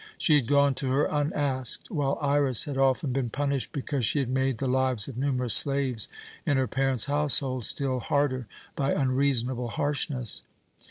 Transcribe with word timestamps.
She 0.17 0.33
had 0.33 0.47
gone 0.47 0.73
to 0.81 0.89
her 0.89 1.05
unasked, 1.05 1.91
while 1.91 2.17
Iras 2.23 2.63
had 2.63 2.75
often 2.75 3.13
been 3.13 3.29
punished 3.29 3.71
because 3.71 4.03
she 4.03 4.17
had 4.17 4.29
made 4.29 4.57
the 4.57 4.67
lives 4.67 5.07
of 5.07 5.15
numerous 5.15 5.53
slaves 5.53 6.09
in 6.43 6.57
her 6.57 6.65
parents' 6.67 7.05
household 7.05 7.65
still 7.65 7.99
harder 7.99 8.47
by 8.75 8.93
unreasonable 8.93 9.67
harshness. 9.67 10.41